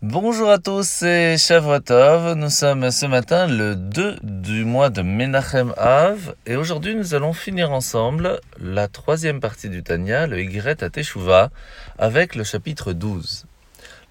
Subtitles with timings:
[0.00, 2.34] Bonjour à tous, c'est Shavuotov.
[2.36, 7.32] Nous sommes ce matin le 2 du mois de Menachem Av et aujourd'hui nous allons
[7.32, 11.50] finir ensemble la troisième partie du Tanya, le Y à Teshuvah,
[11.98, 13.46] avec le chapitre 12.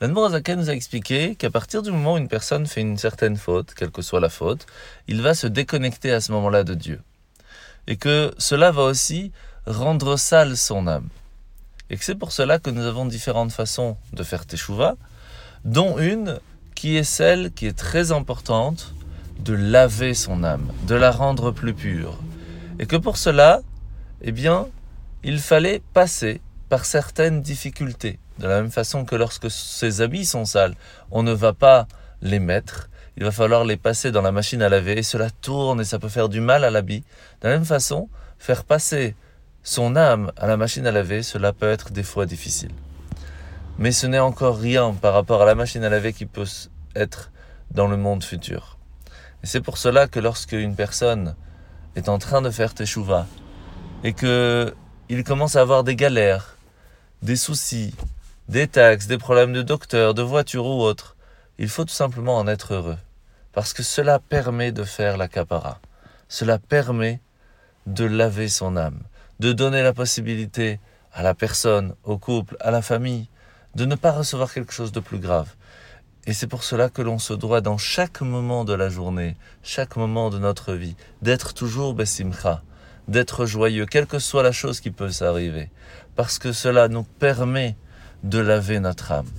[0.02, 3.74] L'Anmorazaka nous a expliqué qu'à partir du moment où une personne fait une certaine faute,
[3.74, 4.66] quelle que soit la faute,
[5.08, 7.00] il va se déconnecter à ce moment-là de Dieu.
[7.88, 9.32] Et que cela va aussi
[9.66, 11.08] rendre sale son âme.
[11.90, 14.98] Et que c'est pour cela que nous avons différentes façons de faire Teshuvah
[15.68, 16.40] dont une
[16.76, 18.94] qui est celle qui est très importante
[19.40, 22.18] de laver son âme, de la rendre plus pure.
[22.80, 23.60] Et que pour cela,
[24.22, 24.68] eh bien,
[25.24, 28.18] il fallait passer par certaines difficultés.
[28.40, 30.76] De la même façon que lorsque ses habits sont sales,
[31.12, 31.88] on ne va pas
[32.22, 35.82] les mettre, il va falloir les passer dans la machine à laver, et cela tourne
[35.82, 37.04] et ça peut faire du mal à l'habit.
[37.42, 38.08] De la même façon,
[38.40, 39.16] faire passer
[39.64, 42.72] son âme à la machine à laver, cela peut être des fois difficile
[43.80, 46.46] mais ce n'est encore rien par rapport à la machine à laver qui peut
[46.96, 47.32] être
[47.72, 48.78] dans le monde futur.
[49.44, 51.36] Et c'est pour cela que lorsque une personne
[51.96, 53.28] est en train de faire teshuva
[54.04, 54.74] et que
[55.10, 56.58] il commence à avoir des galères,
[57.22, 57.96] des soucis,
[58.50, 61.16] des taxes, des problèmes de docteur, de voiture ou autre,
[61.60, 62.98] il faut tout simplement en être heureux.
[63.54, 65.80] Parce que cela permet de faire la capara.
[66.28, 67.22] Cela permet
[67.86, 69.00] de laver son âme,
[69.40, 70.80] de donner la possibilité
[71.14, 73.30] à la personne, au couple, à la famille,
[73.78, 75.54] de ne pas recevoir quelque chose de plus grave.
[76.26, 79.98] Et c'est pour cela que l'on se doit dans chaque moment de la journée, chaque
[79.98, 82.64] moment de notre vie, d'être toujours besimcha,
[83.08, 85.70] d'être joyeux, quelle que soit la chose qui peut s'arriver,
[86.16, 87.78] parce que cela nous permet
[88.24, 89.30] de laver notre âme.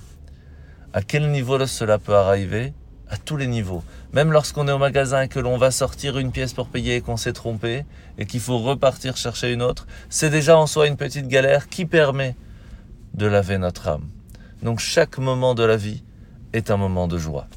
[0.93, 2.73] À quel niveau cela peut arriver?
[3.09, 3.83] À tous les niveaux.
[4.13, 7.01] Même lorsqu'on est au magasin et que l'on va sortir une pièce pour payer et
[7.01, 7.83] qu'on s'est trompé
[8.17, 11.85] et qu'il faut repartir chercher une autre, c'est déjà en soi une petite galère qui
[11.85, 12.37] permet
[13.15, 14.07] de laver notre âme.
[14.61, 16.03] Donc chaque moment de la vie
[16.51, 17.47] est un moment de joie.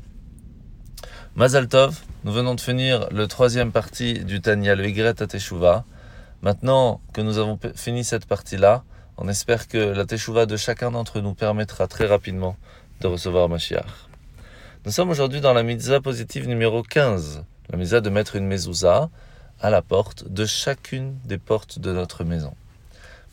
[1.34, 5.84] Mazal Tov, nous venons de finir le troisième partie du Tanya, le Y Teshuva.
[6.42, 8.84] Maintenant que nous avons fini cette partie-là,
[9.16, 12.56] on espère que la Teshuva de chacun d'entre nous permettra très rapidement
[13.00, 14.08] de recevoir Mashiach.
[14.84, 19.10] Nous sommes aujourd'hui dans la mitzvah positive numéro 15, la mitzvah de mettre une mezouza
[19.60, 22.54] à la porte de chacune des portes de notre maison.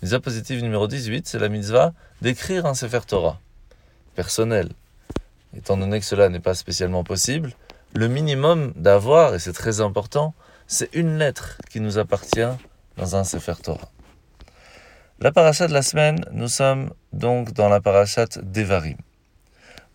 [0.02, 1.94] Mitzvah positive numéro 18, c'est la mitzvah
[2.24, 3.40] d'écrire un Sefer Torah
[4.20, 4.68] personnel.
[5.56, 7.54] Étant donné que cela n'est pas spécialement possible,
[7.94, 10.34] le minimum d'avoir, et c'est très important,
[10.68, 12.54] c'est une lettre qui nous appartient
[12.98, 13.90] dans un Sefer Torah.
[15.22, 18.98] La paracha de la semaine, nous sommes donc dans la parachat d'Evarim.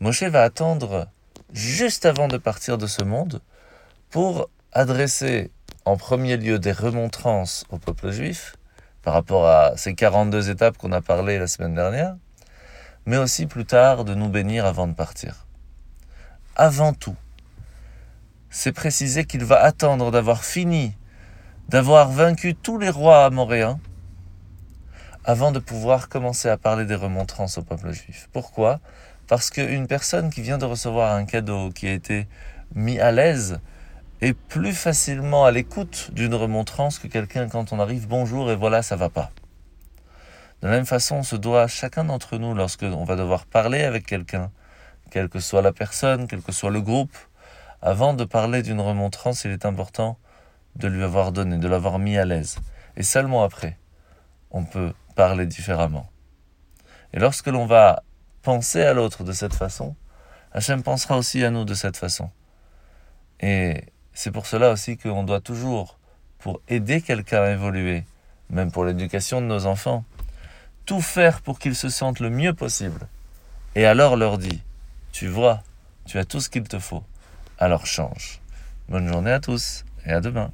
[0.00, 1.06] Moshe va attendre
[1.52, 3.42] juste avant de partir de ce monde
[4.08, 5.50] pour adresser
[5.84, 8.56] en premier lieu des remontrances au peuple juif
[9.02, 12.16] par rapport à ces 42 étapes qu'on a parlé la semaine dernière,
[13.06, 15.46] mais aussi plus tard de nous bénir avant de partir.
[16.56, 17.16] Avant tout,
[18.50, 20.94] c'est préciser qu'il va attendre d'avoir fini,
[21.68, 23.80] d'avoir vaincu tous les rois amoréens,
[25.24, 28.28] avant de pouvoir commencer à parler des remontrances au peuple juif.
[28.32, 28.80] Pourquoi?
[29.26, 32.28] Parce qu'une personne qui vient de recevoir un cadeau, qui a été
[32.74, 33.58] mis à l'aise,
[34.20, 38.82] est plus facilement à l'écoute d'une remontrance que quelqu'un quand on arrive bonjour et voilà
[38.82, 39.30] ça va pas.
[40.64, 43.82] De la même façon, on se doit chacun d'entre nous, lorsque on va devoir parler
[43.82, 44.50] avec quelqu'un,
[45.10, 47.14] quelle que soit la personne, quel que soit le groupe,
[47.82, 50.16] avant de parler d'une remontrance, il est important
[50.76, 52.56] de lui avoir donné, de l'avoir mis à l'aise.
[52.96, 53.76] Et seulement après,
[54.50, 56.08] on peut parler différemment.
[57.12, 58.02] Et lorsque l'on va
[58.40, 59.94] penser à l'autre de cette façon,
[60.52, 62.30] Hachem pensera aussi à nous de cette façon.
[63.38, 63.82] Et
[64.14, 65.98] c'est pour cela aussi qu'on doit toujours,
[66.38, 68.04] pour aider quelqu'un à évoluer,
[68.48, 70.06] même pour l'éducation de nos enfants,
[70.86, 73.00] tout faire pour qu'ils se sentent le mieux possible.
[73.74, 74.62] Et alors leur dit,
[75.12, 75.62] tu vois,
[76.06, 77.02] tu as tout ce qu'il te faut,
[77.58, 78.40] alors change.
[78.88, 80.50] Bonne journée à tous et à demain.